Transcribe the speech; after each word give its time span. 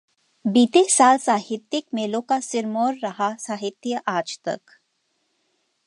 बीते 0.45 0.83
साल 0.89 1.17
साहित्यिक 1.17 1.85
मेलों 1.93 2.21
का 2.31 2.39
सिरमौर 2.39 2.97
रहा 3.03 3.33
'साहित्य 3.37 4.01
आज 4.07 4.39
तक' 4.45 4.79